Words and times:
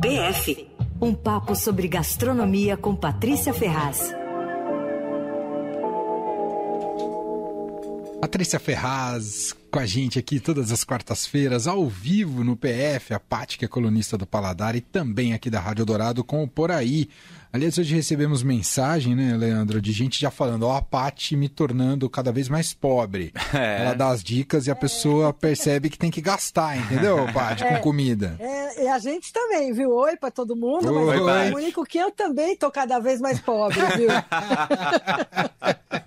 PF 0.00 0.68
um 1.00 1.14
papo 1.14 1.54
sobre 1.54 1.86
gastronomia 1.86 2.76
com 2.76 2.96
Patrícia 2.96 3.54
Ferraz. 3.54 4.12
Patrícia 8.20 8.58
Ferraz 8.58 9.54
com 9.76 9.80
a 9.80 9.84
gente 9.84 10.18
aqui 10.18 10.40
todas 10.40 10.72
as 10.72 10.84
quartas-feiras, 10.84 11.66
ao 11.66 11.86
vivo 11.86 12.42
no 12.42 12.56
PF, 12.56 13.12
a 13.12 13.20
Paty, 13.20 13.58
que 13.58 13.66
é 13.66 13.68
colunista 13.68 14.16
do 14.16 14.26
Paladar, 14.26 14.74
e 14.74 14.80
também 14.80 15.34
aqui 15.34 15.50
da 15.50 15.60
Rádio 15.60 15.84
Dourado 15.84 16.24
com 16.24 16.42
o 16.42 16.48
Por 16.48 16.70
Aí. 16.70 17.10
Aliás, 17.52 17.76
hoje 17.76 17.94
recebemos 17.94 18.42
mensagem, 18.42 19.14
né, 19.14 19.36
Leandro, 19.36 19.78
de 19.78 19.92
gente 19.92 20.18
já 20.18 20.30
falando, 20.30 20.62
ó, 20.62 20.78
a 20.78 20.80
Paty 20.80 21.36
me 21.36 21.50
tornando 21.50 22.08
cada 22.08 22.32
vez 22.32 22.48
mais 22.48 22.72
pobre. 22.72 23.34
É. 23.52 23.82
Ela 23.82 23.94
dá 23.94 24.08
as 24.08 24.22
dicas 24.22 24.66
e 24.66 24.70
a 24.70 24.74
pessoa 24.74 25.32
percebe 25.32 25.88
que 25.88 25.98
tem 25.98 26.10
que 26.10 26.20
gastar, 26.20 26.76
entendeu, 26.76 27.26
Paty, 27.32 27.64
é, 27.64 27.74
com 27.74 27.80
comida. 27.80 28.36
É, 28.38 28.84
e 28.84 28.88
a 28.88 28.98
gente 28.98 29.32
também, 29.32 29.72
viu? 29.72 29.90
Oi 29.90 30.16
para 30.16 30.30
todo 30.30 30.56
mundo, 30.56 30.90
Oi, 30.90 31.20
mas 31.20 31.52
o 31.52 31.56
único 31.56 31.84
que 31.84 31.98
eu 31.98 32.10
também 32.10 32.56
tô 32.56 32.70
cada 32.70 32.98
vez 32.98 33.20
mais 33.20 33.40
pobre, 33.40 33.80
viu? 33.96 34.08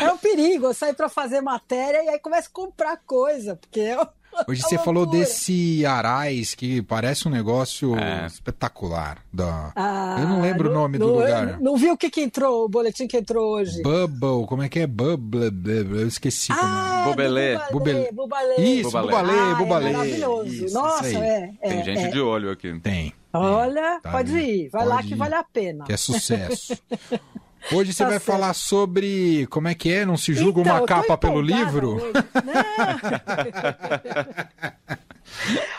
é 0.00 0.12
um 0.12 0.18
perigo, 0.18 0.66
eu 0.66 0.74
saio 0.74 0.94
para 0.94 1.08
fazer 1.08 1.40
matéria 1.40 2.02
e 2.04 2.08
aí 2.08 2.18
começo 2.18 2.48
a 2.48 2.52
comprar 2.52 2.96
coisa, 3.06 3.56
porque 3.56 3.80
eu... 3.80 4.06
Hoje 4.46 4.62
você 4.62 4.78
falou 4.78 5.06
desse 5.06 5.84
Arais, 5.84 6.54
que 6.54 6.82
parece 6.82 7.26
um 7.26 7.30
negócio 7.30 7.96
é. 7.98 8.26
espetacular. 8.26 9.18
Da... 9.32 9.72
Ah, 9.74 10.18
eu 10.20 10.28
não 10.28 10.40
lembro 10.40 10.68
no, 10.68 10.70
o 10.70 10.74
nome 10.74 10.98
no, 10.98 11.06
do 11.06 11.12
lugar. 11.14 11.60
Não 11.60 11.76
viu 11.76 11.94
o 11.94 11.96
que, 11.96 12.10
que 12.10 12.20
entrou, 12.20 12.64
o 12.64 12.68
boletim 12.68 13.06
que 13.06 13.16
entrou 13.16 13.54
hoje? 13.56 13.82
Bubble, 13.82 14.46
como 14.46 14.62
é 14.62 14.68
que 14.68 14.80
é? 14.80 14.86
Bubble, 14.86 15.50
eu 15.66 16.06
esqueci. 16.06 16.52
Ah, 16.52 17.04
Bubelê. 17.08 17.58
Bubelê. 17.72 18.12
Bubalê. 18.12 18.56
Isso, 18.56 18.90
Bubalê, 18.90 19.32
ah, 19.32 19.54
Bubalê. 19.54 19.88
É 19.88 19.92
maravilhoso. 19.92 20.64
Isso, 20.66 20.74
Nossa, 20.74 21.08
é, 21.08 21.50
é, 21.60 21.68
Tem 21.68 21.84
gente 21.84 22.04
é. 22.04 22.08
de 22.08 22.20
olho 22.20 22.50
aqui. 22.50 22.78
Tem. 22.80 23.12
Olha, 23.32 24.00
tá 24.02 24.10
pode 24.10 24.36
ir, 24.38 24.68
vai 24.70 24.82
pode 24.82 24.94
lá 24.94 25.02
que 25.02 25.12
ir. 25.12 25.16
vale 25.16 25.34
a 25.34 25.44
pena. 25.44 25.84
Que 25.84 25.92
é 25.92 25.96
sucesso. 25.96 26.78
Hoje 27.72 27.92
você 27.92 28.02
tá 28.02 28.10
vai 28.10 28.18
certo. 28.18 28.26
falar 28.26 28.54
sobre 28.54 29.46
como 29.48 29.68
é 29.68 29.74
que 29.74 29.92
é, 29.92 30.06
não 30.06 30.16
se 30.16 30.32
julga 30.32 30.60
então, 30.60 30.76
uma 30.76 30.86
capa 30.86 31.18
pelo 31.18 31.40
livro? 31.40 31.96
Hoje. 31.96 32.12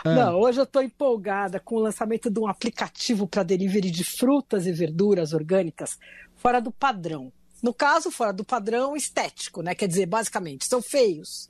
Não. 0.06 0.16
não, 0.16 0.40
hoje 0.40 0.60
eu 0.60 0.64
estou 0.64 0.82
empolgada 0.82 1.60
com 1.60 1.76
o 1.76 1.80
lançamento 1.80 2.30
de 2.30 2.40
um 2.40 2.48
aplicativo 2.48 3.28
para 3.28 3.44
delivery 3.44 3.92
de 3.92 4.04
frutas 4.04 4.66
e 4.66 4.72
verduras 4.72 5.34
orgânicas 5.34 5.98
fora 6.38 6.62
do 6.62 6.72
padrão. 6.72 7.32
No 7.62 7.74
caso, 7.74 8.10
fora 8.10 8.32
do 8.32 8.46
padrão 8.46 8.96
estético, 8.96 9.62
né? 9.62 9.76
Quer 9.76 9.88
dizer, 9.88 10.06
basicamente, 10.06 10.66
são 10.66 10.82
feios. 10.82 11.50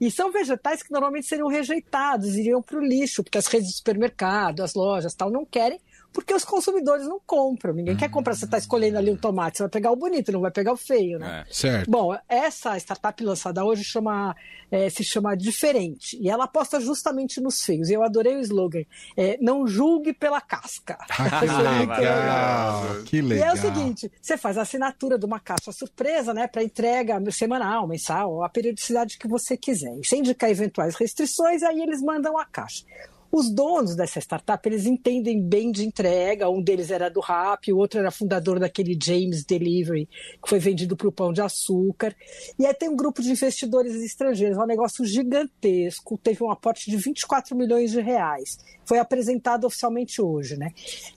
E 0.00 0.10
são 0.10 0.32
vegetais 0.32 0.82
que 0.82 0.92
normalmente 0.92 1.26
seriam 1.26 1.48
rejeitados, 1.48 2.36
iriam 2.36 2.62
para 2.62 2.78
o 2.78 2.84
lixo, 2.84 3.22
porque 3.22 3.36
as 3.36 3.46
redes 3.46 3.68
de 3.68 3.76
supermercado, 3.76 4.62
as 4.62 4.74
lojas 4.74 5.14
tal, 5.14 5.30
não 5.30 5.44
querem, 5.44 5.80
porque 6.12 6.34
os 6.34 6.44
consumidores 6.44 7.06
não 7.06 7.20
compram. 7.24 7.72
Ninguém 7.72 7.96
quer 7.96 8.10
comprar. 8.10 8.34
Você 8.34 8.44
está 8.44 8.58
escolhendo 8.58 8.98
ali 8.98 9.10
um 9.10 9.16
tomate, 9.16 9.58
você 9.58 9.62
vai 9.64 9.70
pegar 9.70 9.90
o 9.90 9.96
bonito, 9.96 10.32
não 10.32 10.40
vai 10.40 10.50
pegar 10.50 10.72
o 10.72 10.76
feio, 10.76 11.18
né? 11.18 11.44
É, 11.48 11.52
certo. 11.52 11.90
Bom, 11.90 12.16
essa 12.28 12.76
startup 12.78 13.22
lançada 13.24 13.64
hoje 13.64 13.84
chama, 13.84 14.34
é, 14.70 14.90
se 14.90 15.04
chama 15.04 15.36
Diferente. 15.36 16.18
E 16.20 16.28
ela 16.28 16.44
aposta 16.44 16.80
justamente 16.80 17.40
nos 17.40 17.62
feios. 17.62 17.90
E 17.90 17.94
eu 17.94 18.02
adorei 18.02 18.36
o 18.36 18.40
slogan. 18.40 18.82
É, 19.16 19.38
não 19.40 19.66
julgue 19.66 20.12
pela 20.12 20.40
casca. 20.40 20.98
Ah, 21.10 21.40
que 21.40 21.46
legal. 21.46 23.04
que 23.04 23.22
legal. 23.22 23.46
E 23.46 23.50
é 23.50 23.52
o 23.52 23.56
seguinte: 23.56 24.10
você 24.20 24.36
faz 24.36 24.58
a 24.58 24.62
assinatura 24.62 25.18
de 25.18 25.24
uma 25.24 25.38
caixa 25.38 25.72
surpresa, 25.72 26.34
né? 26.34 26.46
Para 26.46 26.62
entrega 26.62 27.20
semanal, 27.30 27.86
mensal, 27.86 28.42
a 28.42 28.48
periodicidade 28.48 29.18
que 29.18 29.28
você 29.28 29.56
quiser. 29.56 29.96
E 29.98 30.06
sem 30.06 30.20
indicar 30.20 30.50
eventuais 30.50 30.96
restrições, 30.96 31.62
aí 31.62 31.80
eles 31.80 32.02
mandam 32.02 32.36
a 32.36 32.44
caixa. 32.44 32.84
Os 33.32 33.48
donos 33.48 33.94
dessa 33.94 34.18
startup, 34.18 34.68
eles 34.68 34.86
entendem 34.86 35.40
bem 35.40 35.70
de 35.70 35.84
entrega. 35.84 36.50
Um 36.50 36.60
deles 36.60 36.90
era 36.90 37.08
do 37.08 37.20
Rap, 37.20 37.72
o 37.72 37.78
outro 37.78 38.00
era 38.00 38.10
fundador 38.10 38.58
daquele 38.58 38.98
James 39.00 39.44
Delivery, 39.44 40.08
que 40.42 40.48
foi 40.48 40.58
vendido 40.58 40.96
para 40.96 41.08
o 41.08 41.12
Pão 41.12 41.32
de 41.32 41.40
Açúcar. 41.40 42.14
E 42.58 42.66
aí 42.66 42.74
tem 42.74 42.88
um 42.88 42.96
grupo 42.96 43.22
de 43.22 43.30
investidores 43.30 43.94
estrangeiros, 43.94 44.58
é 44.58 44.60
um 44.60 44.66
negócio 44.66 45.04
gigantesco. 45.04 46.18
Teve 46.18 46.42
um 46.42 46.50
aporte 46.50 46.90
de 46.90 46.96
24 46.96 47.56
milhões 47.56 47.92
de 47.92 48.00
reais. 48.00 48.58
Foi 48.90 48.98
apresentado 48.98 49.68
oficialmente 49.68 50.20
hoje, 50.20 50.56
né? 50.56 50.72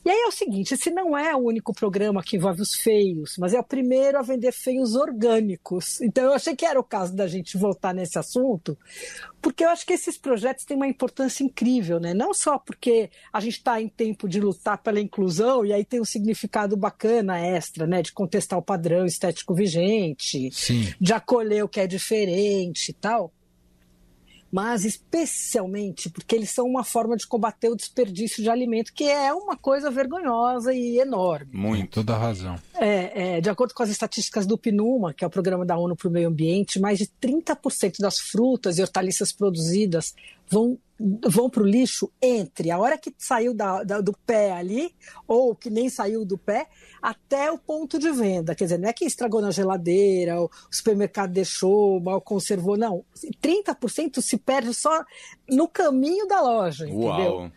E 0.06 0.08
aí 0.08 0.22
é 0.26 0.28
o 0.28 0.32
seguinte, 0.32 0.76
esse 0.76 0.92
não 0.92 1.18
é 1.18 1.36
o 1.36 1.40
único 1.40 1.74
programa 1.74 2.22
que 2.22 2.38
envolve 2.38 2.62
os 2.62 2.76
feios, 2.76 3.36
mas 3.40 3.52
é 3.52 3.60
o 3.60 3.64
primeiro 3.64 4.20
a 4.20 4.22
vender 4.22 4.52
feios 4.52 4.94
orgânicos. 4.94 6.00
Então 6.00 6.26
eu 6.26 6.34
achei 6.34 6.56
que 6.56 6.68
era 6.68 6.80
o 6.80 6.84
caso 6.84 7.16
da 7.16 7.26
gente 7.26 7.58
voltar 7.58 7.92
nesse 7.92 8.20
assunto, 8.20 8.78
porque 9.42 9.66
eu 9.66 9.70
acho 9.70 9.88
que 9.88 9.94
esses 9.94 10.20
projetos 10.20 10.66
têm 10.66 10.78
uma 10.78 10.86
importância 10.86 11.44
incrível, 11.44 12.00
né? 12.00 12.14
Não 12.14 12.32
só 12.32 12.60
porque 12.60 13.10
a 13.34 13.40
gente 13.40 13.58
está 13.58 13.82
em 13.82 13.90
tempo 13.90 14.30
de 14.30 14.40
lutar 14.40 14.78
pela 14.78 15.02
inclusão 15.02 15.66
e 15.66 15.74
aí 15.74 15.84
tem 15.84 16.00
um 16.00 16.06
significado 16.06 16.78
bacana 16.78 17.40
extra, 17.40 17.88
né? 17.88 18.04
De 18.04 18.14
contestar 18.14 18.60
o 18.60 18.62
padrão 18.62 19.04
estético 19.04 19.56
vigente, 19.56 20.52
Sim. 20.52 20.94
de 21.02 21.12
acolher 21.12 21.64
o 21.64 21.68
que 21.68 21.80
é 21.80 21.88
diferente 21.88 22.90
e 22.90 22.94
tal 22.94 23.34
mas 24.54 24.86
especialmente 24.86 26.12
porque 26.12 26.36
eles 26.36 26.52
são 26.52 26.68
uma 26.68 26.84
forma 26.84 27.18
de 27.18 27.26
combater 27.26 27.70
o 27.70 27.76
desperdício 27.76 28.44
de 28.44 28.52
alimento, 28.52 28.94
que 28.94 29.06
é 29.06 29.34
uma 29.34 29.58
coisa 29.58 29.90
vergonhosa 29.90 30.72
e 30.72 31.00
enorme. 31.00 31.48
Muito, 31.52 31.90
toda 31.96 32.16
razão. 32.16 32.56
É, 32.76 33.38
é, 33.38 33.42
de 33.42 33.50
acordo 33.50 33.74
com 33.74 33.82
as 33.82 33.90
estatísticas 33.90 34.46
do 34.46 34.56
PNUMA, 34.56 35.12
que 35.12 35.24
é 35.24 35.28
o 35.28 35.30
Programa 35.30 35.66
da 35.66 35.76
ONU 35.76 35.96
para 35.96 36.08
o 36.08 36.12
Meio 36.12 36.28
Ambiente, 36.28 36.80
mais 36.80 37.00
de 37.00 37.08
30% 37.08 37.96
das 38.00 38.20
frutas 38.20 38.78
e 38.78 38.84
hortaliças 38.84 39.32
produzidas 39.32 40.14
vão 40.48 40.78
vão 41.28 41.50
para 41.50 41.64
o 41.64 41.66
lixo 41.66 42.12
entre 42.22 42.72
a 42.72 42.78
hora 42.80 42.98
que 42.98 43.14
saiu 43.18 43.54
da, 43.54 43.84
da, 43.84 44.00
do 44.00 44.14
pé 44.26 44.52
ali, 44.54 44.96
ou 45.28 45.54
que 45.54 45.70
nem 45.70 45.90
saiu 45.90 46.26
do 46.26 46.38
pé, 46.38 46.68
até 47.02 47.52
o 47.52 47.58
ponto 47.58 48.00
de 48.00 48.12
venda. 48.12 48.56
Quer 48.56 48.66
dizer, 48.66 48.80
não 48.80 48.88
é 48.88 48.94
que 48.94 49.06
estragou 49.06 49.42
na 49.42 49.52
geladeira, 49.52 50.42
o 50.42 50.50
supermercado 50.72 51.32
deixou, 51.32 52.00
mal 52.00 52.22
conservou, 52.22 52.78
não. 52.78 53.04
30% 53.42 54.22
se 54.22 54.38
perde 54.38 54.74
só 54.74 55.04
no 55.50 55.68
caminho 55.68 56.28
da 56.28 56.42
loja, 56.42 56.88
entendeu? 56.88 57.52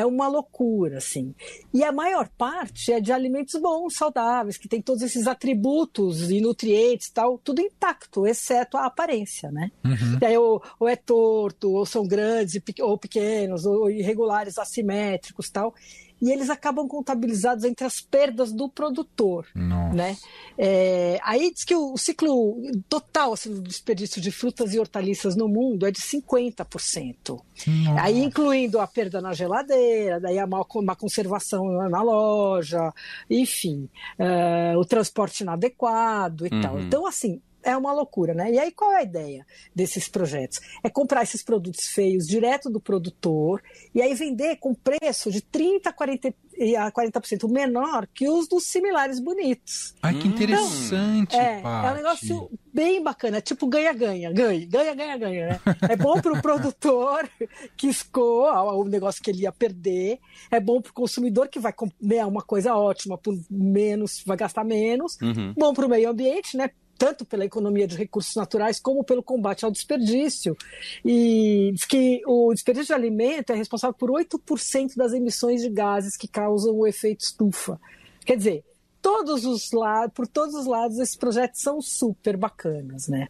É 0.00 0.06
uma 0.06 0.28
loucura, 0.28 0.96
assim. 0.96 1.34
E 1.74 1.84
a 1.84 1.92
maior 1.92 2.28
parte 2.38 2.90
é 2.90 3.00
de 3.00 3.12
alimentos 3.12 3.60
bons, 3.60 3.94
saudáveis, 3.96 4.56
que 4.56 4.66
tem 4.66 4.80
todos 4.80 5.02
esses 5.02 5.26
atributos 5.26 6.30
e 6.30 6.40
nutrientes 6.40 7.10
tal, 7.10 7.38
tudo 7.38 7.60
intacto, 7.60 8.26
exceto 8.26 8.78
a 8.78 8.86
aparência, 8.86 9.50
né? 9.50 9.70
Uhum. 9.84 10.18
E 10.20 10.24
aí 10.24 10.38
ou, 10.38 10.62
ou, 10.78 10.88
é 10.88 10.96
torto, 10.96 11.70
ou 11.70 11.84
são 11.84 12.06
grandes 12.06 12.58
ou 12.80 12.96
pequenos, 12.96 13.66
ou 13.66 13.90
irregulares, 13.90 14.56
assimétricos 14.56 15.50
tal 15.50 15.74
e 16.20 16.30
eles 16.30 16.50
acabam 16.50 16.86
contabilizados 16.86 17.64
entre 17.64 17.86
as 17.86 18.00
perdas 18.00 18.52
do 18.52 18.68
produtor, 18.68 19.46
Nossa. 19.54 19.94
né? 19.94 20.16
É, 20.58 21.18
aí 21.22 21.50
diz 21.52 21.64
que 21.64 21.74
o, 21.74 21.96
ciclo 21.96 22.60
total 22.88 23.32
assim, 23.32 23.54
do 23.54 23.62
desperdício 23.62 24.20
de 24.20 24.30
frutas 24.30 24.74
e 24.74 24.78
hortaliças 24.78 25.34
no 25.34 25.48
mundo 25.48 25.86
é 25.86 25.90
de 25.90 26.00
50%. 26.00 27.40
Nossa. 27.66 28.02
Aí 28.02 28.22
incluindo 28.22 28.78
a 28.78 28.86
perda 28.86 29.20
na 29.20 29.32
geladeira, 29.32 30.20
daí 30.20 30.38
a 30.38 30.46
má, 30.46 30.64
má 30.82 30.94
conservação 30.94 31.64
na 31.88 32.02
loja, 32.02 32.92
enfim, 33.28 33.88
uh, 34.18 34.78
o 34.78 34.84
transporte 34.84 35.42
inadequado 35.42 36.46
e 36.46 36.54
uhum. 36.54 36.60
tal. 36.60 36.80
Então, 36.80 37.06
assim, 37.06 37.40
é 37.62 37.76
uma 37.76 37.92
loucura, 37.92 38.34
né? 38.34 38.50
E 38.52 38.58
aí 38.58 38.72
qual 38.72 38.92
é 38.92 38.98
a 38.98 39.02
ideia 39.02 39.46
desses 39.74 40.08
projetos? 40.08 40.60
É 40.82 40.90
comprar 40.90 41.22
esses 41.22 41.42
produtos 41.42 41.86
feios 41.86 42.26
direto 42.26 42.70
do 42.70 42.80
produtor 42.80 43.62
e 43.94 44.00
aí 44.02 44.14
vender 44.14 44.56
com 44.56 44.74
preço 44.74 45.30
de 45.30 45.40
30 45.40 45.90
a 45.90 45.92
40 45.92 46.34
a 46.78 46.92
40% 46.92 47.48
menor 47.50 48.06
que 48.12 48.28
os 48.28 48.46
dos 48.46 48.64
similares 48.66 49.18
bonitos. 49.18 49.94
Ai, 50.02 50.14
que 50.14 50.28
interessante, 50.28 51.34
então, 51.34 51.40
é, 51.40 51.62
é 51.62 51.90
um 51.90 51.94
negócio 51.94 52.50
bem 52.72 53.02
bacana, 53.02 53.40
tipo 53.40 53.66
ganha-ganha, 53.66 54.30
ganha, 54.30 54.66
ganha, 54.66 54.94
ganha, 54.94 55.16
ganha, 55.16 55.48
né? 55.48 55.60
É 55.88 55.96
bom 55.96 56.20
para 56.20 56.32
o 56.32 56.42
produtor 56.42 57.28
que 57.76 57.88
escoa 57.88 58.74
o 58.74 58.84
negócio 58.84 59.22
que 59.22 59.30
ele 59.30 59.42
ia 59.42 59.52
perder, 59.52 60.18
é 60.50 60.60
bom 60.60 60.82
para 60.82 60.90
o 60.90 60.94
consumidor 60.94 61.48
que 61.48 61.58
vai 61.58 61.72
comer 61.72 62.26
uma 62.26 62.42
coisa 62.42 62.74
ótima 62.74 63.16
por 63.16 63.34
menos, 63.50 64.22
vai 64.26 64.36
gastar 64.36 64.64
menos, 64.64 65.16
uhum. 65.22 65.54
bom 65.56 65.72
para 65.72 65.86
o 65.86 65.88
meio 65.88 66.10
ambiente, 66.10 66.56
né? 66.56 66.70
Tanto 67.00 67.24
pela 67.24 67.46
economia 67.46 67.86
de 67.86 67.96
recursos 67.96 68.34
naturais 68.36 68.78
como 68.78 69.02
pelo 69.02 69.22
combate 69.22 69.64
ao 69.64 69.70
desperdício. 69.70 70.54
E 71.02 71.72
que 71.88 72.20
o 72.26 72.52
desperdício 72.52 72.88
de 72.88 72.92
alimento 72.92 73.54
é 73.54 73.56
responsável 73.56 73.94
por 73.94 74.10
8% 74.10 74.96
das 74.96 75.14
emissões 75.14 75.62
de 75.62 75.70
gases 75.70 76.14
que 76.14 76.28
causam 76.28 76.76
o 76.76 76.86
efeito 76.86 77.22
estufa. 77.22 77.80
Quer 78.22 78.36
dizer, 78.36 78.64
todos 79.00 79.46
os 79.46 79.72
lados, 79.72 80.12
por 80.14 80.28
todos 80.28 80.54
os 80.54 80.66
lados, 80.66 80.98
esses 80.98 81.16
projetos 81.16 81.62
são 81.62 81.80
super 81.80 82.36
bacanas, 82.36 83.08
né? 83.08 83.28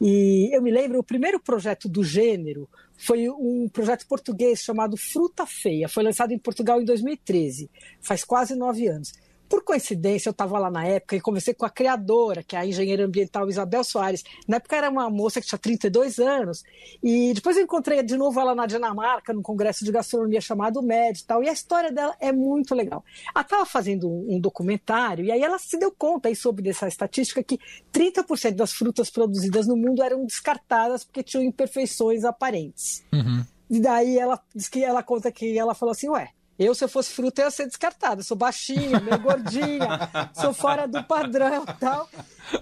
E 0.00 0.48
eu 0.54 0.62
me 0.62 0.70
lembro, 0.70 1.00
o 1.00 1.04
primeiro 1.04 1.40
projeto 1.40 1.88
do 1.88 2.04
gênero 2.04 2.68
foi 2.96 3.28
um 3.28 3.68
projeto 3.68 4.06
português 4.06 4.60
chamado 4.60 4.96
Fruta 4.96 5.44
Feia. 5.46 5.88
Foi 5.88 6.04
lançado 6.04 6.30
em 6.30 6.38
Portugal 6.38 6.80
em 6.80 6.84
2013, 6.84 7.68
faz 8.00 8.22
quase 8.22 8.54
nove 8.54 8.86
anos 8.86 9.12
Por 9.50 9.64
coincidência, 9.64 10.28
eu 10.28 10.30
estava 10.30 10.60
lá 10.60 10.70
na 10.70 10.86
época 10.86 11.16
e 11.16 11.20
conversei 11.20 11.52
com 11.52 11.66
a 11.66 11.70
criadora, 11.70 12.40
que 12.40 12.54
é 12.54 12.60
a 12.60 12.64
engenheira 12.64 13.04
ambiental 13.04 13.48
Isabel 13.48 13.82
Soares. 13.82 14.22
Na 14.46 14.58
época 14.58 14.76
era 14.76 14.88
uma 14.88 15.10
moça 15.10 15.40
que 15.40 15.46
tinha 15.48 15.58
32 15.58 16.20
anos, 16.20 16.62
e 17.02 17.32
depois 17.34 17.56
eu 17.56 17.64
encontrei 17.64 18.00
de 18.00 18.16
novo 18.16 18.38
ela 18.38 18.54
na 18.54 18.64
Dinamarca, 18.64 19.32
num 19.32 19.42
congresso 19.42 19.84
de 19.84 19.90
gastronomia 19.90 20.40
chamado 20.40 20.80
MED 20.80 21.18
e 21.18 21.24
tal, 21.24 21.42
e 21.42 21.48
a 21.48 21.52
história 21.52 21.90
dela 21.90 22.14
é 22.20 22.30
muito 22.30 22.76
legal. 22.76 23.04
Ela 23.34 23.42
estava 23.42 23.66
fazendo 23.66 24.08
um, 24.08 24.36
um, 24.36 24.40
documentário, 24.40 25.24
e 25.24 25.32
aí 25.32 25.42
ela 25.42 25.58
se 25.58 25.76
deu 25.76 25.90
conta 25.90 26.28
aí 26.28 26.36
sobre 26.36 26.68
essa 26.70 26.86
estatística 26.86 27.42
que 27.42 27.58
30% 27.92 28.52
das 28.54 28.72
frutas 28.72 29.10
produzidas 29.10 29.66
no 29.66 29.76
mundo 29.76 30.00
eram 30.00 30.24
descartadas 30.24 31.02
porque 31.02 31.24
tinham 31.24 31.42
imperfeições 31.42 32.22
aparentes. 32.22 33.02
Uhum. 33.12 33.44
E 33.68 33.80
daí 33.80 34.16
ela 34.16 34.40
diz 34.54 34.68
que 34.68 34.84
ela 34.84 35.02
conta 35.02 35.32
que 35.32 35.58
ela 35.58 35.74
falou 35.74 35.90
assim, 35.90 36.08
ué, 36.08 36.30
eu, 36.60 36.74
se 36.74 36.84
eu 36.84 36.88
fosse 36.88 37.10
fruta, 37.12 37.40
ia 37.40 37.50
ser 37.50 37.66
descartada. 37.66 38.22
Sou 38.22 38.36
baixinha, 38.36 39.00
meio 39.00 39.18
gordinha, 39.18 40.10
sou 40.38 40.52
fora 40.52 40.86
do 40.86 41.02
padrão 41.04 41.64
e 41.64 41.80
tal. 41.80 42.08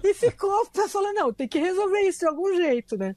E 0.01 0.13
ficou 0.13 0.65
falando, 0.87 1.15
não, 1.15 1.33
tem 1.33 1.47
que 1.47 1.59
resolver 1.59 2.01
isso 2.01 2.19
de 2.19 2.27
algum 2.27 2.55
jeito, 2.55 2.97
né? 2.97 3.13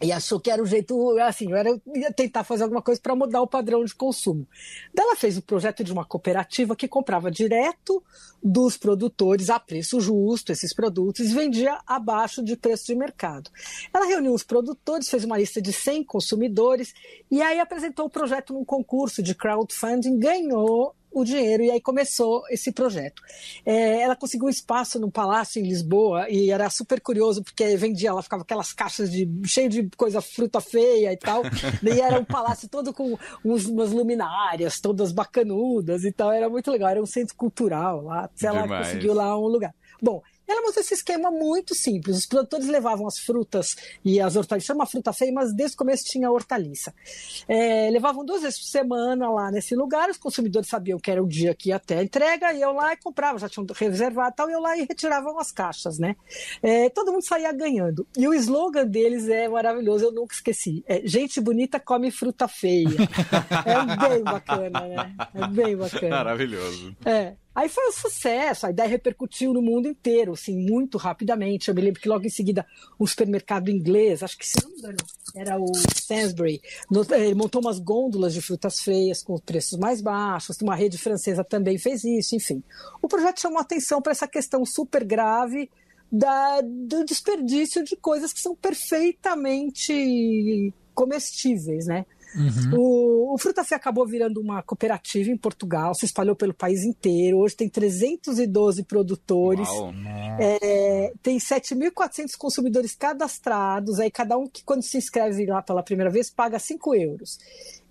E 0.00 0.12
achou 0.12 0.38
que 0.38 0.50
era 0.50 0.62
o 0.62 0.66
jeito, 0.66 1.18
assim, 1.20 1.52
era, 1.52 1.70
ia 1.94 2.12
tentar 2.12 2.44
fazer 2.44 2.64
alguma 2.64 2.82
coisa 2.82 3.00
para 3.00 3.16
mudar 3.16 3.40
o 3.40 3.46
padrão 3.46 3.84
de 3.84 3.94
consumo. 3.94 4.46
Daí 4.92 5.06
ela 5.06 5.16
fez 5.16 5.38
o 5.38 5.42
projeto 5.42 5.82
de 5.82 5.92
uma 5.92 6.04
cooperativa 6.04 6.76
que 6.76 6.86
comprava 6.86 7.30
direto 7.30 8.02
dos 8.42 8.76
produtores 8.76 9.48
a 9.48 9.58
preço 9.58 10.00
justo 10.00 10.52
esses 10.52 10.74
produtos 10.74 11.26
e 11.26 11.34
vendia 11.34 11.80
abaixo 11.86 12.42
de 12.42 12.56
preço 12.56 12.86
de 12.86 12.94
mercado. 12.94 13.50
Ela 13.92 14.06
reuniu 14.06 14.34
os 14.34 14.42
produtores, 14.42 15.08
fez 15.08 15.24
uma 15.24 15.38
lista 15.38 15.62
de 15.62 15.72
100 15.72 16.04
consumidores 16.04 16.94
e 17.30 17.40
aí 17.40 17.58
apresentou 17.58 18.06
o 18.06 18.10
projeto 18.10 18.52
num 18.52 18.64
concurso 18.64 19.22
de 19.22 19.34
crowdfunding, 19.34 20.18
ganhou 20.18 20.94
o 21.16 21.24
dinheiro 21.24 21.62
e 21.62 21.70
aí 21.70 21.80
começou 21.80 22.44
esse 22.50 22.70
projeto. 22.70 23.22
É, 23.64 24.02
ela 24.02 24.14
conseguiu 24.14 24.48
um 24.48 24.50
espaço 24.50 25.00
no 25.00 25.10
palácio 25.10 25.58
em 25.58 25.66
Lisboa 25.66 26.28
e 26.28 26.50
era 26.50 26.68
super 26.68 27.00
curioso 27.00 27.42
porque 27.42 27.74
vendia, 27.74 28.10
ela 28.10 28.22
ficava 28.22 28.42
aquelas 28.42 28.74
caixas 28.74 29.10
de 29.10 29.26
cheio 29.46 29.70
de 29.70 29.88
coisa 29.96 30.20
fruta 30.20 30.60
feia 30.60 31.10
e 31.14 31.16
tal. 31.16 31.42
e 31.82 32.00
era 32.02 32.20
um 32.20 32.24
palácio 32.24 32.68
todo 32.68 32.92
com 32.92 33.18
uns, 33.42 33.64
umas 33.64 33.92
luminárias 33.92 34.78
todas 34.78 35.10
bacanudas 35.10 36.04
e 36.04 36.12
tal. 36.12 36.30
Era 36.30 36.50
muito 36.50 36.70
legal, 36.70 36.90
era 36.90 37.02
um 37.02 37.06
centro 37.06 37.34
cultural 37.34 38.02
lá. 38.02 38.28
Ela 38.42 38.62
Demais. 38.62 38.86
conseguiu 38.86 39.14
lá 39.14 39.38
um 39.38 39.46
lugar. 39.46 39.74
Bom, 40.02 40.22
ela 40.46 40.62
mostrou 40.62 40.82
esse 40.82 40.94
esquema 40.94 41.30
muito 41.30 41.74
simples. 41.74 42.18
Os 42.18 42.26
produtores 42.26 42.66
levavam 42.66 43.06
as 43.06 43.18
frutas 43.18 43.76
e 44.04 44.20
as 44.20 44.36
hortaliças, 44.36 44.66
chama 44.66 44.86
fruta 44.86 45.12
feia, 45.12 45.32
mas 45.32 45.52
desde 45.52 45.74
o 45.74 45.78
começo 45.78 46.04
tinha 46.04 46.30
hortaliça. 46.30 46.94
É, 47.48 47.90
levavam 47.90 48.24
duas 48.24 48.42
vezes 48.42 48.58
por 48.58 48.66
semana 48.66 49.30
lá 49.30 49.50
nesse 49.50 49.74
lugar, 49.74 50.08
os 50.10 50.16
consumidores 50.16 50.68
sabiam 50.68 50.98
que 50.98 51.10
era 51.10 51.22
o 51.22 51.26
dia 51.26 51.54
que 51.54 51.70
ia 51.70 51.76
até 51.76 51.98
a 51.98 52.02
entrega, 52.02 52.52
iam 52.52 52.72
lá 52.72 52.92
e 52.92 52.96
compravam, 52.96 53.38
já 53.38 53.48
tinham 53.48 53.66
reservado 53.74 54.32
e 54.32 54.36
tal, 54.36 54.50
iam 54.50 54.60
lá 54.60 54.76
e 54.76 54.84
retiravam 54.84 55.38
as 55.38 55.50
caixas, 55.50 55.98
né? 55.98 56.16
É, 56.62 56.88
todo 56.90 57.12
mundo 57.12 57.24
saía 57.24 57.52
ganhando. 57.52 58.06
E 58.16 58.26
o 58.28 58.34
slogan 58.34 58.86
deles 58.86 59.28
é 59.28 59.48
maravilhoso, 59.48 60.04
eu 60.04 60.12
nunca 60.12 60.34
esqueci. 60.34 60.84
É, 60.86 61.02
gente 61.04 61.40
bonita 61.40 61.80
come 61.80 62.10
fruta 62.10 62.48
feia. 62.48 62.88
é 63.64 64.08
bem 64.08 64.22
bacana, 64.22 64.80
né? 64.80 65.16
É 65.34 65.46
bem 65.48 65.76
bacana. 65.76 66.16
Maravilhoso. 66.16 66.96
É. 67.04 67.34
Aí 67.56 67.68
foi 67.70 67.88
um 67.88 67.92
sucesso, 67.92 68.66
a 68.66 68.70
ideia 68.70 68.86
repercutiu 68.86 69.54
no 69.54 69.62
mundo 69.62 69.88
inteiro, 69.88 70.34
assim, 70.34 70.54
muito 70.54 70.98
rapidamente. 70.98 71.70
Eu 71.70 71.74
me 71.74 71.80
lembro 71.80 72.02
que 72.02 72.08
logo 72.08 72.26
em 72.26 72.28
seguida 72.28 72.66
um 73.00 73.06
supermercado 73.06 73.70
inglês, 73.70 74.22
acho 74.22 74.36
que 74.36 74.46
se 74.46 74.62
não 74.62 74.70
me 74.70 74.76
engano, 74.76 74.98
era 75.34 75.58
o 75.58 75.72
Sainsbury, 75.74 76.60
ele 77.12 77.34
montou 77.34 77.62
umas 77.62 77.78
gôndolas 77.78 78.34
de 78.34 78.42
frutas 78.42 78.80
feias 78.80 79.22
com 79.22 79.38
preços 79.38 79.78
mais 79.78 80.02
baixos, 80.02 80.60
uma 80.60 80.76
rede 80.76 80.98
francesa 80.98 81.42
também 81.42 81.78
fez 81.78 82.04
isso, 82.04 82.36
enfim. 82.36 82.62
O 83.00 83.08
projeto 83.08 83.40
chamou 83.40 83.58
atenção 83.58 84.02
para 84.02 84.12
essa 84.12 84.28
questão 84.28 84.62
super 84.66 85.02
grave 85.02 85.70
da, 86.12 86.60
do 86.60 87.06
desperdício 87.06 87.82
de 87.82 87.96
coisas 87.96 88.34
que 88.34 88.40
são 88.40 88.54
perfeitamente 88.54 90.74
comestíveis, 90.94 91.86
né? 91.86 92.04
Uhum. 92.34 92.78
O, 92.78 93.34
o 93.34 93.38
Fruta 93.38 93.62
Fé 93.64 93.76
acabou 93.76 94.06
virando 94.06 94.40
uma 94.40 94.62
cooperativa 94.62 95.30
em 95.30 95.36
Portugal, 95.36 95.94
se 95.94 96.04
espalhou 96.04 96.34
pelo 96.34 96.52
país 96.52 96.82
inteiro. 96.84 97.38
Hoje 97.38 97.54
tem 97.56 97.68
312 97.68 98.82
produtores, 98.84 99.68
é, 100.38 101.12
tem 101.22 101.38
7.400 101.38 102.32
consumidores 102.38 102.94
cadastrados. 102.94 104.00
Aí 104.00 104.10
cada 104.10 104.36
um 104.36 104.46
que, 104.46 104.62
quando 104.64 104.82
se 104.82 104.98
inscreve 104.98 105.46
lá 105.46 105.62
pela 105.62 105.82
primeira 105.82 106.10
vez, 106.10 106.30
paga 106.30 106.58
5 106.58 106.94
euros. 106.94 107.38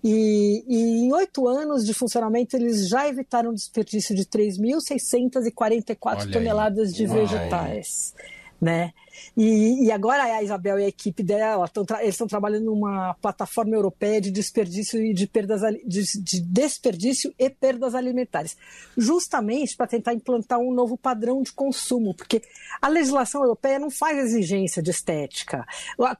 E, 0.04 0.62
e, 0.68 1.06
em 1.06 1.12
oito 1.12 1.48
anos 1.48 1.84
de 1.84 1.92
funcionamento, 1.92 2.56
eles 2.56 2.88
já 2.88 3.08
evitaram 3.08 3.52
desperdício 3.52 4.14
de 4.14 4.24
3.644 4.24 6.30
toneladas 6.30 6.92
de 6.92 7.04
vegetais 7.06 8.14
né? 8.60 8.92
E, 9.36 9.86
e, 9.86 9.92
agora 9.92 10.24
a 10.24 10.42
Isabel 10.42 10.78
e 10.78 10.84
a 10.84 10.88
equipe 10.88 11.22
dela 11.22 11.64
estão 11.64 11.84
eles 12.00 12.14
estão 12.14 12.26
trabalhando 12.26 12.66
numa 12.66 13.14
plataforma 13.14 13.74
europeia 13.74 14.20
de 14.20 14.30
desperdício 14.30 15.02
e 15.02 15.14
de 15.14 15.26
perdas 15.26 15.62
de, 15.84 16.22
de 16.22 16.40
desperdício 16.40 17.34
e 17.38 17.48
perdas 17.48 17.94
alimentares, 17.94 18.56
justamente 18.96 19.76
para 19.76 19.86
tentar 19.86 20.14
implantar 20.14 20.58
um 20.58 20.72
novo 20.72 20.96
padrão 20.96 21.42
de 21.42 21.52
consumo, 21.52 22.14
porque 22.14 22.42
a 22.80 22.88
legislação 22.88 23.42
europeia 23.42 23.78
não 23.78 23.90
faz 23.90 24.18
exigência 24.18 24.82
de 24.82 24.90
estética, 24.90 25.66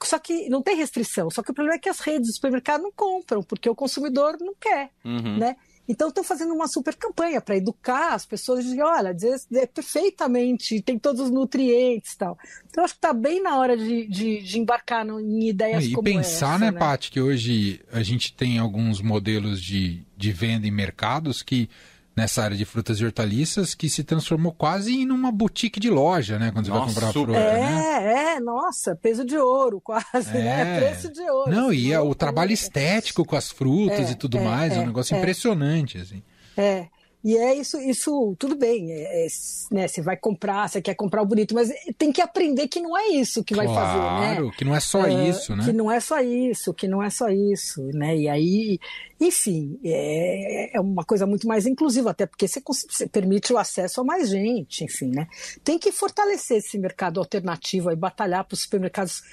só 0.02 0.18
que 0.18 0.48
não 0.48 0.62
tem 0.62 0.76
restrição, 0.76 1.30
só 1.30 1.42
que 1.42 1.50
o 1.50 1.54
problema 1.54 1.76
é 1.76 1.78
que 1.78 1.88
as 1.88 2.00
redes 2.00 2.28
de 2.28 2.34
supermercado 2.34 2.82
não 2.82 2.92
compram, 2.92 3.42
porque 3.42 3.68
o 3.68 3.74
consumidor 3.74 4.36
não 4.40 4.54
quer, 4.58 4.90
uhum. 5.04 5.38
né? 5.38 5.56
Então, 5.88 6.08
estão 6.08 6.24
fazendo 6.24 6.52
uma 6.52 6.66
super 6.66 6.94
campanha 6.94 7.40
para 7.40 7.56
educar 7.56 8.14
as 8.14 8.26
pessoas 8.26 8.64
de, 8.64 8.80
olha, 8.80 9.14
dizer, 9.14 9.40
é 9.54 9.66
perfeitamente, 9.66 10.80
tem 10.82 10.98
todos 10.98 11.20
os 11.20 11.30
nutrientes 11.30 12.12
e 12.12 12.18
tal. 12.18 12.38
Então, 12.68 12.84
acho 12.84 12.94
que 12.94 12.98
está 12.98 13.12
bem 13.12 13.42
na 13.42 13.56
hora 13.58 13.76
de, 13.76 14.06
de, 14.06 14.42
de 14.42 14.58
embarcar 14.58 15.04
no, 15.04 15.20
em 15.20 15.48
ideias 15.48 15.84
e 15.84 15.92
como 15.92 16.04
pensar, 16.04 16.56
essa, 16.56 16.58
né, 16.58 16.70
né, 16.70 16.78
Paty, 16.78 17.10
que 17.10 17.20
hoje 17.20 17.80
a 17.92 18.02
gente 18.02 18.32
tem 18.32 18.58
alguns 18.58 19.00
modelos 19.00 19.62
de, 19.62 20.02
de 20.16 20.32
venda 20.32 20.66
em 20.66 20.70
mercados 20.70 21.42
que 21.42 21.68
nessa 22.16 22.42
área 22.42 22.56
de 22.56 22.64
frutas 22.64 22.98
e 22.98 23.04
hortaliças 23.04 23.74
que 23.74 23.90
se 23.90 24.02
transformou 24.02 24.52
quase 24.52 24.94
em 24.94 25.10
uma 25.10 25.30
boutique 25.30 25.78
de 25.78 25.90
loja, 25.90 26.38
né? 26.38 26.50
Quando 26.50 26.68
nossa, 26.68 26.94
você 26.94 27.00
vai 27.00 27.12
comprar 27.12 27.12
fruta, 27.12 27.38
é, 27.38 27.60
né? 27.60 28.36
É, 28.36 28.40
nossa, 28.40 28.96
peso 28.96 29.24
de 29.24 29.36
ouro 29.36 29.80
quase, 29.80 30.32
né? 30.32 30.60
é. 30.60 30.64
né? 30.64 30.80
Preço 30.80 31.12
de 31.12 31.20
ouro. 31.20 31.50
Não, 31.50 31.68
assim, 31.68 31.78
e 31.78 31.92
é 31.92 32.00
o 32.00 32.14
trabalho 32.14 32.52
estético 32.52 33.24
com 33.24 33.36
as 33.36 33.50
frutas 33.50 34.08
é, 34.08 34.12
e 34.12 34.14
tudo 34.14 34.38
é, 34.38 34.40
mais, 34.40 34.72
é 34.72 34.78
um 34.78 34.82
é, 34.82 34.86
negócio 34.86 35.14
é. 35.14 35.18
impressionante, 35.18 35.98
assim. 35.98 36.22
É, 36.56 36.86
e 37.26 37.36
é 37.36 37.56
isso, 37.56 37.76
isso 37.80 38.36
tudo 38.38 38.54
bem, 38.54 38.92
é, 38.92 39.26
é, 39.26 39.28
né? 39.72 39.88
Você 39.88 40.00
vai 40.00 40.16
comprar, 40.16 40.68
você 40.68 40.80
quer 40.80 40.94
comprar 40.94 41.22
o 41.22 41.26
bonito, 41.26 41.56
mas 41.56 41.72
tem 41.98 42.12
que 42.12 42.22
aprender 42.22 42.68
que 42.68 42.78
não 42.78 42.96
é 42.96 43.08
isso 43.08 43.42
que 43.42 43.52
claro, 43.52 43.68
vai 43.68 43.84
fazer, 43.84 43.98
né? 43.98 44.34
Claro, 44.36 44.52
que 44.52 44.64
não 44.64 44.76
é 44.76 44.78
só 44.78 45.04
é, 45.04 45.28
isso, 45.28 45.56
né? 45.56 45.64
Que 45.64 45.72
não 45.72 45.90
é 45.90 45.98
só 45.98 46.20
isso, 46.20 46.72
que 46.72 46.86
não 46.86 47.02
é 47.02 47.10
só 47.10 47.28
isso, 47.28 47.82
né? 47.94 48.16
E 48.16 48.28
aí, 48.28 48.78
enfim, 49.20 49.76
é, 49.84 50.76
é 50.76 50.80
uma 50.80 51.04
coisa 51.04 51.26
muito 51.26 51.48
mais 51.48 51.66
inclusiva, 51.66 52.12
até 52.12 52.26
porque 52.26 52.46
você, 52.46 52.62
você, 52.64 53.08
permite 53.08 53.52
o 53.52 53.58
acesso 53.58 54.00
a 54.00 54.04
mais 54.04 54.28
gente, 54.28 54.84
enfim, 54.84 55.10
né? 55.10 55.26
Tem 55.64 55.80
que 55.80 55.90
fortalecer 55.90 56.58
esse 56.58 56.78
mercado 56.78 57.18
alternativo 57.18 57.90
e 57.90 57.96
batalhar 57.96 58.44
para 58.44 58.54
os 58.54 58.62
supermercados 58.62 59.24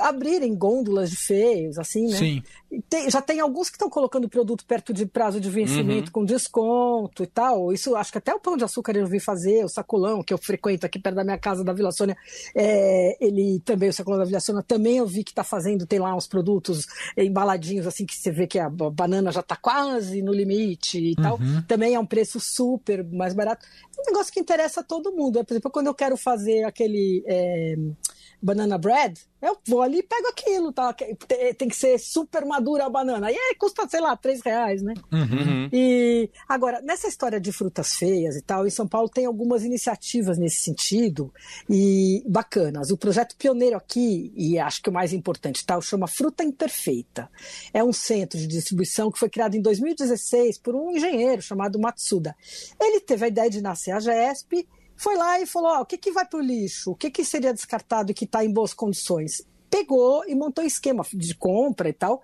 abrirem 0.00 0.54
gôndolas 0.54 1.10
de 1.10 1.16
feios, 1.16 1.78
assim, 1.78 2.08
né? 2.08 2.16
Sim. 2.16 2.42
Tem, 2.88 3.10
já 3.10 3.20
tem 3.20 3.40
alguns 3.40 3.68
que 3.68 3.74
estão 3.74 3.90
colocando 3.90 4.28
produto 4.28 4.64
perto 4.64 4.92
de 4.92 5.04
prazo 5.04 5.40
de 5.40 5.50
vencimento 5.50 6.06
uhum. 6.06 6.12
com 6.12 6.24
desconto 6.24 7.24
e 7.24 7.26
tal. 7.26 7.72
Isso 7.72 7.96
acho 7.96 8.12
que 8.12 8.18
até 8.18 8.32
o 8.32 8.38
Pão 8.38 8.56
de 8.56 8.62
Açúcar 8.62 8.96
eu 8.96 9.06
vi 9.06 9.18
fazer, 9.18 9.64
o 9.64 9.68
Sacolão, 9.68 10.22
que 10.22 10.32
eu 10.32 10.38
frequento 10.38 10.86
aqui 10.86 10.98
perto 10.98 11.16
da 11.16 11.24
minha 11.24 11.38
casa 11.38 11.64
da 11.64 11.72
Vila 11.72 11.90
Sônia, 11.90 12.16
é, 12.54 13.16
ele 13.20 13.60
também, 13.64 13.88
o 13.88 13.92
Sacolão 13.92 14.18
da 14.18 14.24
Vila 14.24 14.38
Sônia, 14.38 14.62
também 14.62 14.98
eu 14.98 15.06
vi 15.06 15.24
que 15.24 15.32
está 15.32 15.42
fazendo, 15.42 15.86
tem 15.86 15.98
lá 15.98 16.14
uns 16.14 16.28
produtos 16.28 16.86
embaladinhos, 17.16 17.86
assim, 17.86 18.06
que 18.06 18.14
você 18.14 18.30
vê 18.30 18.46
que 18.46 18.58
a 18.58 18.68
banana 18.68 19.32
já 19.32 19.40
está 19.40 19.56
quase 19.56 20.22
no 20.22 20.32
limite 20.32 20.98
e 20.98 21.08
uhum. 21.10 21.22
tal. 21.22 21.38
Também 21.66 21.94
é 21.94 21.98
um 21.98 22.06
preço 22.06 22.38
super 22.38 23.04
mais 23.04 23.34
barato. 23.34 23.66
É 23.96 24.00
um 24.00 24.12
negócio 24.12 24.32
que 24.32 24.40
interessa 24.40 24.80
a 24.80 24.84
todo 24.84 25.12
mundo. 25.12 25.44
Por 25.44 25.52
exemplo, 25.52 25.70
quando 25.70 25.88
eu 25.88 25.94
quero 25.94 26.16
fazer 26.16 26.64
aquele. 26.64 27.22
É, 27.26 27.76
banana 28.42 28.78
bread, 28.78 29.20
eu 29.42 29.56
vou 29.66 29.80
ali 29.80 29.98
e 29.98 30.02
pego 30.02 30.28
aquilo, 30.28 30.72
tá? 30.72 30.94
Tem 31.56 31.68
que 31.68 31.76
ser 31.76 31.98
super 31.98 32.44
madura 32.44 32.86
a 32.86 32.90
banana. 32.90 33.30
E 33.30 33.36
aí 33.36 33.54
custa, 33.54 33.88
sei 33.88 34.00
lá, 34.00 34.16
três 34.16 34.42
reais, 34.42 34.82
né? 34.82 34.94
Uhum. 35.10 35.68
E 35.72 36.30
agora, 36.48 36.82
nessa 36.82 37.08
história 37.08 37.40
de 37.40 37.50
frutas 37.50 37.94
feias 37.94 38.36
e 38.36 38.42
tal, 38.42 38.66
em 38.66 38.70
São 38.70 38.86
Paulo 38.86 39.08
tem 39.08 39.24
algumas 39.24 39.64
iniciativas 39.64 40.36
nesse 40.36 40.62
sentido 40.62 41.32
e 41.68 42.22
bacanas. 42.26 42.90
O 42.90 42.98
projeto 42.98 43.34
pioneiro 43.36 43.76
aqui, 43.76 44.32
e 44.36 44.58
acho 44.58 44.82
que 44.82 44.90
o 44.90 44.92
mais 44.92 45.12
importante, 45.12 45.64
tal, 45.64 45.80
chama 45.80 46.06
Fruta 46.06 46.44
Imperfeita. 46.44 47.30
É 47.72 47.82
um 47.82 47.92
centro 47.92 48.38
de 48.38 48.46
distribuição 48.46 49.10
que 49.10 49.18
foi 49.18 49.30
criado 49.30 49.54
em 49.54 49.62
2016 49.62 50.58
por 50.58 50.74
um 50.74 50.90
engenheiro 50.90 51.40
chamado 51.40 51.78
Matsuda. 51.78 52.36
Ele 52.78 53.00
teve 53.00 53.24
a 53.24 53.28
ideia 53.28 53.48
de 53.48 53.62
nascer 53.62 53.92
a 53.92 54.00
GESP 54.00 54.68
foi 55.00 55.16
lá 55.16 55.40
e 55.40 55.46
falou: 55.46 55.70
ó, 55.70 55.80
o 55.80 55.86
que, 55.86 55.96
que 55.96 56.12
vai 56.12 56.26
para 56.26 56.38
o 56.38 56.42
lixo? 56.42 56.90
O 56.90 56.94
que, 56.94 57.10
que 57.10 57.24
seria 57.24 57.54
descartado 57.54 58.10
e 58.10 58.14
que 58.14 58.26
está 58.26 58.44
em 58.44 58.52
boas 58.52 58.74
condições? 58.74 59.42
pegou 59.70 60.24
e 60.26 60.34
montou 60.34 60.64
um 60.64 60.66
esquema 60.66 61.06
de 61.14 61.32
compra 61.32 61.88
e 61.88 61.92
tal, 61.92 62.20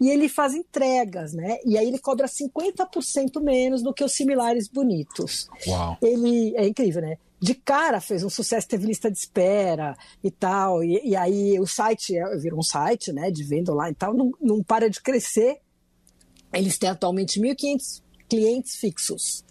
e 0.00 0.08
ele 0.08 0.30
faz 0.30 0.54
entregas, 0.54 1.34
né? 1.34 1.58
E 1.62 1.76
aí 1.76 1.86
ele 1.86 1.98
cobra 1.98 2.26
50% 2.26 3.38
menos 3.42 3.82
do 3.82 3.92
que 3.92 4.02
os 4.02 4.12
similares 4.12 4.66
bonitos. 4.66 5.46
Uau. 5.66 5.98
Ele 6.00 6.56
é 6.56 6.66
incrível, 6.66 7.02
né? 7.02 7.18
De 7.38 7.54
cara 7.54 8.00
fez 8.00 8.24
um 8.24 8.30
sucesso, 8.30 8.66
teve 8.66 8.86
lista 8.86 9.10
de 9.10 9.18
espera 9.18 9.94
e 10.24 10.30
tal, 10.30 10.82
e, 10.82 11.10
e 11.10 11.14
aí 11.14 11.60
o 11.60 11.66
site 11.66 12.16
é, 12.16 12.34
virou 12.38 12.60
um 12.60 12.62
site, 12.62 13.12
né, 13.12 13.30
de 13.30 13.44
venda 13.44 13.74
lá 13.74 13.90
e 13.90 13.94
tal, 13.94 14.14
não, 14.14 14.32
não 14.40 14.62
para 14.62 14.88
de 14.88 15.02
crescer. 15.02 15.58
Eles 16.50 16.78
têm 16.78 16.88
atualmente 16.88 17.38
1.500 17.38 18.00
clientes 18.26 18.76
fixos 18.76 19.44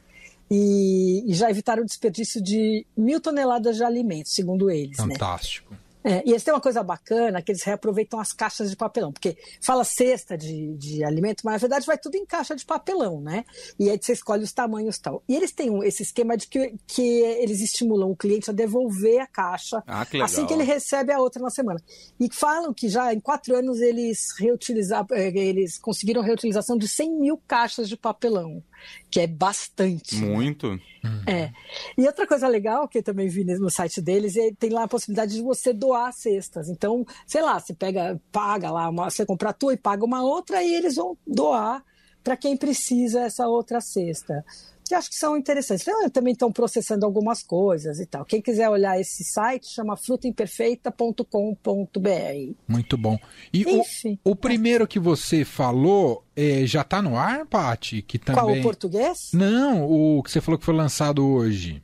e, 0.56 1.32
e, 1.32 1.34
já 1.34 1.50
evitaram 1.50 1.84
o 1.84 1.86
desperdício 1.86 2.42
de 2.42 2.86
mil 2.96 3.20
toneladas 3.20 3.76
de 3.76 3.84
alimentos, 3.84 4.34
segundo 4.34 4.70
eles. 4.70 4.98
Né? 4.98 5.14
Fantástico. 5.14 5.74
Né? 5.74 5.80
É, 6.08 6.22
e 6.24 6.30
eles 6.30 6.44
têm 6.44 6.54
uma 6.54 6.62
coisa 6.62 6.84
bacana, 6.84 7.42
que 7.42 7.52
eles 7.52 7.64
reaproveitam 7.64 8.20
as 8.20 8.32
caixas 8.32 8.70
de 8.70 8.76
papelão, 8.76 9.12
porque 9.12 9.36
fala 9.60 9.84
cesta 9.84 10.38
de, 10.38 10.78
de 10.78 11.04
alimento, 11.04 11.42
mas 11.44 11.54
na 11.54 11.58
verdade 11.58 11.88
vai 11.88 11.98
tudo 11.98 12.14
em 12.14 12.24
caixa 12.24 12.56
de 12.56 12.64
papelão, 12.64 13.20
né? 13.20 13.44
E 13.80 13.90
aí 13.90 13.98
você 14.00 14.14
escolhe 14.14 14.44
os 14.44 14.54
tamanhos 14.54 14.98
e 14.98 15.02
tal. 15.02 15.24
E 15.28 15.36
eles 15.36 15.52
têm 15.52 15.72
um, 15.72 15.84
esse 15.84 16.04
esquema 16.04 16.38
de 16.38 16.46
que, 16.46 16.76
que 16.86 17.02
eles 17.02 17.60
estimulam 17.60 18.12
o 18.12 18.16
cliente 18.16 18.52
a 18.52 18.54
devolver 18.54 19.20
a 19.20 19.26
caixa 19.26 19.82
ah, 19.88 20.06
que 20.06 20.22
assim 20.22 20.46
que 20.46 20.54
ele 20.54 20.64
recebe 20.64 21.12
a 21.12 21.20
outra 21.20 21.42
na 21.42 21.50
semana. 21.50 21.82
E 22.20 22.32
falam 22.32 22.72
que 22.72 22.88
já 22.88 23.12
em 23.12 23.20
quatro 23.20 23.56
anos 23.56 23.82
eles 23.82 24.28
reutilizaram, 24.38 25.08
é, 25.10 25.36
eles 25.36 25.80
conseguiram 25.80 26.22
a 26.22 26.24
reutilização 26.24 26.78
de 26.78 26.88
100 26.88 27.20
mil 27.20 27.42
caixas 27.48 27.90
de 27.90 27.98
papelão 27.98 28.64
que 29.10 29.20
é 29.20 29.28
bastante. 29.28 30.16
Muito. 30.18 30.72
Né? 30.72 30.82
É. 31.28 31.52
E 31.98 32.06
outra 32.06 32.28
coisa 32.28 32.48
legal 32.48 32.88
que 32.88 33.00
eu 33.00 33.04
também 33.04 33.28
vi 33.28 33.44
no 33.44 33.70
site 33.70 34.02
deles 34.02 34.36
é 34.36 34.52
tem 34.58 34.70
lá 34.70 34.84
a 34.84 34.88
possibilidade 34.88 35.36
de 35.36 35.42
você 35.42 35.74
doar 35.74 36.12
cestas. 36.14 36.70
Então, 36.70 37.06
sei 37.26 37.42
lá, 37.42 37.60
você 37.60 37.74
pega, 37.74 38.20
paga 38.32 38.72
lá, 38.72 38.90
uma, 38.90 39.10
você 39.10 39.26
compra 39.26 39.50
a 39.50 39.54
tua 39.54 39.74
e 39.74 39.78
paga 39.78 40.04
uma 40.04 40.24
outra 40.24 40.64
e 40.64 40.74
eles 40.74 40.96
vão 40.96 41.18
doar 41.26 41.84
para 42.24 42.36
quem 42.36 42.58
precisa 42.58 43.22
essa 43.22 43.48
outra 43.48 43.80
cesta 43.80 44.44
que 44.86 44.94
acho 44.94 45.10
que 45.10 45.16
são 45.16 45.36
interessantes. 45.36 45.88
Então, 45.88 46.10
também 46.10 46.34
estão 46.34 46.52
processando 46.52 47.06
algumas 47.06 47.42
coisas 47.42 48.00
e 48.00 48.06
tal. 48.06 48.24
Quem 48.24 48.42
quiser 48.42 48.70
olhar 48.70 49.00
esse 49.00 49.24
site, 49.24 49.68
chama 49.68 49.98
frutaimperfeita.com.br. 49.98 52.54
Muito 52.68 52.98
bom. 52.98 53.18
E 53.52 53.64
Enfim, 53.64 54.20
o, 54.24 54.32
o 54.32 54.36
primeiro 54.36 54.88
que 54.88 55.00
você 55.00 55.44
falou 55.44 56.24
é, 56.36 56.68
já 56.68 56.82
está 56.82 57.02
no 57.02 57.18
ar, 57.18 57.46
Paty? 57.46 58.04
Que 58.04 58.20
também... 58.20 58.44
Qual, 58.44 58.58
o 58.58 58.62
português? 58.62 59.32
Não, 59.34 59.86
o 59.86 60.22
que 60.22 60.32
você 60.32 60.40
falou 60.40 60.60
que 60.60 60.66
foi 60.66 60.76
lançado 60.76 61.26
hoje. 61.26 61.82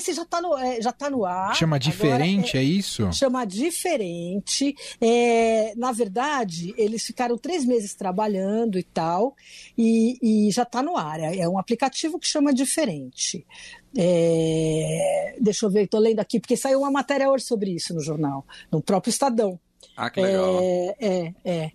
Esse 0.00 0.14
já 0.14 0.22
está 0.22 0.40
no, 0.40 0.56
é, 0.56 0.80
já 0.80 0.92
tá 0.92 1.10
no 1.10 1.26
ar. 1.26 1.54
Chama 1.54 1.78
diferente, 1.78 2.56
é, 2.56 2.60
é, 2.60 2.64
isso? 2.64 3.12
Chama 3.12 3.44
diferente. 3.44 4.74
É, 4.98 5.74
na 5.76 5.92
verdade, 5.92 6.74
eles 6.78 7.04
ficaram 7.04 7.36
três 7.36 7.66
meses 7.66 7.94
trabalhando 7.94 8.78
e 8.78 8.82
tal, 8.82 9.36
e, 9.76 10.18
e 10.22 10.50
já 10.50 10.62
está 10.62 10.82
no 10.82 10.96
ar. 10.96 11.20
É, 11.20 11.40
é 11.40 11.48
um 11.48 11.58
aplicativo 11.58 12.18
que 12.18 12.26
chama 12.26 12.52
diferente. 12.54 13.46
É, 13.96 15.36
deixa 15.38 15.66
eu 15.66 15.70
ver, 15.70 15.84
estou 15.84 16.00
lendo 16.00 16.20
aqui, 16.20 16.40
porque 16.40 16.56
saiu 16.56 16.80
uma 16.80 16.90
matéria 16.90 17.28
hoje 17.28 17.44
sobre 17.44 17.70
isso 17.70 17.92
no 17.92 18.00
jornal, 18.00 18.46
no 18.72 18.80
próprio 18.80 19.10
Estadão. 19.10 19.60
Ah, 19.94 20.08
que 20.08 20.20
legal. 20.20 20.58
É, 20.62 20.96
é. 20.98 21.34
é. 21.44 21.72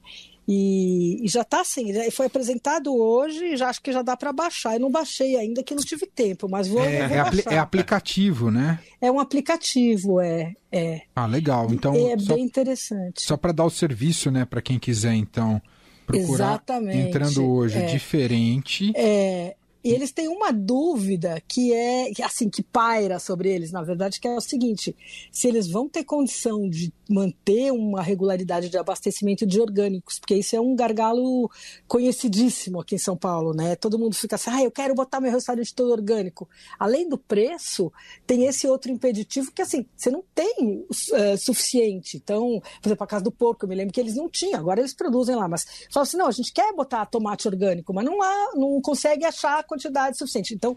E, 0.48 1.26
e 1.26 1.28
já 1.28 1.42
está 1.42 1.62
assim, 1.62 1.92
foi 2.12 2.28
apresentado 2.28 2.96
hoje, 2.96 3.58
já 3.58 3.70
acho 3.70 3.82
que 3.82 3.92
já 3.92 4.04
dá 4.04 4.16
para 4.16 4.32
baixar. 4.32 4.76
Eu 4.76 4.80
não 4.80 4.92
baixei 4.92 5.36
ainda, 5.36 5.64
que 5.64 5.74
não 5.74 5.82
tive 5.82 6.06
tempo, 6.06 6.48
mas 6.48 6.68
vou. 6.68 6.84
É, 6.84 7.08
vou 7.08 7.18
é, 7.18 7.20
apli 7.20 7.44
é, 7.48 7.58
aplicativo, 7.58 8.52
né? 8.52 8.80
É 9.02 9.12
um 9.12 9.20
aplicativo, 9.20 10.22
é. 10.22 10.54
é. 10.72 11.02
Ah, 11.16 11.26
legal. 11.26 11.68
Então 11.72 11.96
é 11.96 12.18
só, 12.20 12.36
bem 12.36 12.44
interessante. 12.44 13.24
Só 13.24 13.36
para 13.36 13.52
dar 13.52 13.66
o 13.66 13.72
serviço, 13.72 14.30
né, 14.30 14.46
para 14.46 14.62
quem 14.62 14.78
quiser, 14.78 15.16
então 15.16 15.60
procurar 16.06 16.50
Exatamente. 16.50 16.98
entrando 16.98 17.44
hoje 17.44 17.80
é, 17.80 17.86
diferente. 17.88 18.94
É, 18.96 19.56
e 19.86 19.94
eles 19.94 20.12
têm 20.12 20.28
uma 20.28 20.52
dúvida 20.52 21.40
que 21.48 21.72
é 21.72 22.12
assim 22.24 22.50
que 22.50 22.64
paira 22.64 23.20
sobre 23.20 23.54
eles, 23.54 23.72
na 23.72 23.84
verdade, 23.84 24.20
que 24.20 24.28
é 24.28 24.36
o 24.36 24.42
seguinte: 24.42 24.96
se 25.32 25.48
eles 25.48 25.68
vão 25.68 25.88
ter 25.88 26.04
condição 26.04 26.68
de 26.68 26.92
manter 27.08 27.72
uma 27.72 28.02
regularidade 28.02 28.68
de 28.68 28.80
abastecimento 28.80 29.46
de 29.46 29.62
orgânicos, 29.62 30.18
porque 30.18 30.34
isso 30.34 30.56
é 30.56 30.60
um 30.60 30.76
gargalo 30.76 31.52
conhecidíssimo 31.88 32.80
aqui 32.80 32.96
em 32.96 32.98
São 32.98 33.16
Paulo, 33.16 33.54
né? 33.54 33.76
Todo 33.76 34.00
mundo 34.00 34.16
fica 34.16 34.38
assim, 34.38 34.50
ah, 34.50 34.64
eu 34.64 34.72
quero 34.72 34.96
botar 34.96 35.22
meu 35.22 35.32
restaurante 35.32 35.76
todo 35.76 35.92
orgânico. 35.92 36.50
Além 36.80 37.08
do 37.08 37.16
preço, 37.16 37.94
tem 38.26 38.48
esse 38.48 38.68
outro 38.68 38.92
impeditivo 38.92 39.52
que 39.52 39.62
assim, 39.62 39.86
você 39.96 40.10
não 40.10 40.24
tem 40.34 40.84
uh, 40.90 41.38
suficiente. 41.38 42.18
Então, 42.18 42.60
por 42.82 42.88
exemplo, 42.88 43.04
a 43.04 43.08
casa 43.08 43.24
do 43.24 43.32
porco, 43.32 43.66
eu 43.66 43.70
me 43.70 43.76
lembro 43.76 43.94
que 43.94 44.00
eles 44.00 44.16
não 44.16 44.28
tinham, 44.28 44.60
agora 44.60 44.80
eles 44.80 44.96
produzem 44.96 45.36
lá, 45.36 45.48
mas 45.48 45.64
falam 45.94 46.08
assim, 46.08 46.18
não, 46.18 46.28
a 46.28 46.32
gente 46.32 46.52
quer 46.52 46.74
botar 46.74 47.06
tomate 47.06 47.48
orgânico, 47.48 47.94
mas 47.94 48.04
não 48.04 48.20
há, 48.24 48.52
não 48.56 48.82
consegue 48.82 49.26
achar 49.26 49.64
quantidade 49.76 50.18
suficiente. 50.18 50.54
Então, 50.54 50.76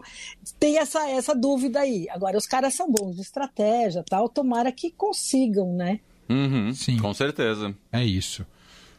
tem 0.59 0.77
essa, 0.77 1.09
essa 1.09 1.33
dúvida 1.33 1.79
aí. 1.79 2.07
Agora, 2.09 2.37
os 2.37 2.45
caras 2.45 2.73
são 2.73 2.91
bons 2.91 3.15
de 3.15 3.21
estratégia, 3.21 4.03
tal, 4.07 4.29
tomara 4.29 4.71
que 4.71 4.91
consigam, 4.91 5.73
né? 5.73 5.99
Uhum, 6.29 6.73
Sim. 6.73 6.97
Com 6.97 7.13
certeza. 7.13 7.73
É 7.91 8.03
isso. 8.03 8.45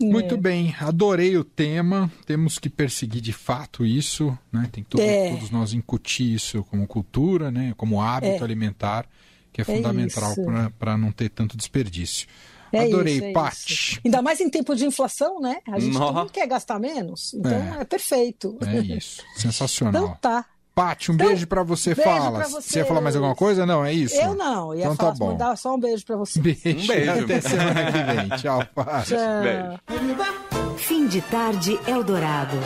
É. 0.02 0.04
Muito 0.06 0.36
bem, 0.36 0.74
adorei 0.80 1.36
o 1.36 1.44
tema. 1.44 2.10
Temos 2.24 2.58
que 2.58 2.70
perseguir 2.70 3.20
de 3.20 3.32
fato 3.32 3.84
isso, 3.84 4.36
né? 4.50 4.68
Tem 4.72 4.82
todo, 4.82 5.02
é. 5.02 5.30
todos 5.30 5.50
nós 5.50 5.74
incutir 5.74 6.34
isso 6.34 6.64
como 6.64 6.86
cultura, 6.86 7.50
né? 7.50 7.74
Como 7.76 8.00
hábito 8.00 8.42
é. 8.42 8.44
alimentar, 8.44 9.06
que 9.52 9.60
é, 9.60 9.62
é 9.62 9.64
fundamental 9.64 10.34
para 10.78 10.96
não 10.96 11.12
ter 11.12 11.28
tanto 11.28 11.56
desperdício. 11.56 12.26
É 12.72 12.84
Adorei, 12.84 13.14
isso, 13.16 13.24
é 13.24 13.32
Paty. 13.32 14.00
Ainda 14.04 14.22
mais 14.22 14.40
em 14.40 14.48
tempo 14.48 14.74
de 14.74 14.86
inflação, 14.86 15.40
né? 15.40 15.58
A 15.68 15.78
gente 15.78 15.98
não 15.98 16.28
quer 16.28 16.46
gastar 16.46 16.78
menos. 16.78 17.34
Então 17.34 17.52
é, 17.52 17.80
é 17.80 17.84
perfeito. 17.84 18.56
É 18.66 18.78
isso. 18.78 19.22
Sensacional. 19.36 20.02
Então 20.02 20.16
tá. 20.20 20.46
Paty, 20.74 21.10
um 21.10 21.14
então, 21.14 21.26
beijo 21.26 21.46
para 21.46 21.62
você, 21.62 21.94
beijo 21.94 22.10
fala. 22.10 22.38
Pra 22.38 22.48
você. 22.48 22.70
você 22.70 22.78
ia 22.78 22.86
falar 22.86 23.00
mais 23.00 23.16
alguma 23.16 23.34
coisa? 23.34 23.66
Não, 23.66 23.84
é 23.84 23.92
isso? 23.92 24.14
Eu 24.14 24.34
não, 24.34 24.74
ia 24.74 24.84
então, 24.84 24.96
tá 24.96 25.10
bom. 25.12 25.32
mandar 25.32 25.56
só 25.56 25.74
um 25.74 25.80
beijo 25.80 26.06
para 26.06 26.16
você. 26.16 26.40
Beijo. 26.40 26.84
Um 26.84 26.86
beijo. 26.86 27.24
Até 27.24 27.40
semana 27.40 27.92
que 27.92 28.12
vem. 28.14 28.38
Tchau, 28.38 28.64
Paty. 28.74 29.08
Tchau. 29.08 29.42
Beijo. 29.42 30.78
Fim 30.78 31.06
de 31.06 31.20
tarde, 31.22 31.78
Eldorado. 31.86 32.56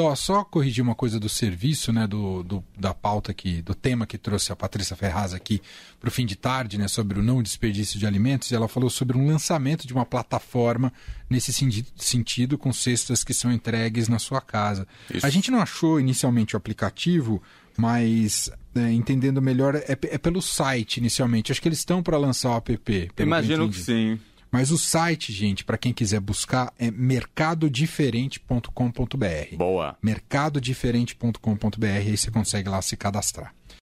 Então, 0.00 0.16
só 0.16 0.42
corrigir 0.42 0.82
uma 0.82 0.94
coisa 0.94 1.20
do 1.20 1.28
serviço, 1.28 1.92
né, 1.92 2.06
do, 2.06 2.42
do, 2.42 2.64
da 2.78 2.94
pauta 2.94 3.32
aqui, 3.32 3.60
do 3.60 3.74
tema 3.74 4.06
que 4.06 4.16
trouxe 4.16 4.50
a 4.50 4.56
Patrícia 4.56 4.96
Ferraz 4.96 5.34
aqui 5.34 5.60
para 6.00 6.08
o 6.08 6.10
fim 6.10 6.24
de 6.24 6.36
tarde, 6.36 6.78
né, 6.78 6.88
sobre 6.88 7.18
o 7.20 7.22
não 7.22 7.42
desperdício 7.42 7.98
de 7.98 8.06
alimentos, 8.06 8.50
e 8.50 8.54
ela 8.54 8.66
falou 8.66 8.88
sobre 8.88 9.18
um 9.18 9.26
lançamento 9.26 9.86
de 9.86 9.92
uma 9.92 10.06
plataforma 10.06 10.90
nesse 11.28 11.52
sentido, 11.96 12.56
com 12.56 12.72
cestas 12.72 13.22
que 13.22 13.34
são 13.34 13.52
entregues 13.52 14.08
na 14.08 14.18
sua 14.18 14.40
casa. 14.40 14.88
Isso. 15.12 15.26
A 15.26 15.28
gente 15.28 15.50
não 15.50 15.60
achou 15.60 16.00
inicialmente 16.00 16.56
o 16.56 16.58
aplicativo, 16.58 17.42
mas 17.76 18.50
é, 18.74 18.92
entendendo 18.92 19.42
melhor, 19.42 19.74
é, 19.74 19.84
é, 19.88 20.18
pelo 20.18 20.40
site 20.40 20.96
inicialmente. 20.96 21.52
Acho 21.52 21.60
que 21.60 21.68
eles 21.68 21.78
estão 21.78 22.02
para 22.02 22.16
lançar 22.16 22.50
o 22.50 22.56
app. 22.56 23.10
Imagino 23.18 23.68
que, 23.68 23.76
que 23.76 23.84
sim. 23.84 24.18
Mas 24.50 24.70
o 24.70 24.78
site, 24.78 25.32
gente, 25.32 25.64
para 25.64 25.78
quem 25.78 25.92
quiser 25.92 26.20
buscar, 26.20 26.72
é 26.78 26.90
mercadodiferente.com.br. 26.90 29.56
Boa. 29.56 29.96
Mercadodiferente.com.br, 30.02 31.86
aí 31.86 32.16
você 32.16 32.30
consegue 32.30 32.68
lá 32.68 32.82
se 32.82 32.96
cadastrar. 32.96 33.54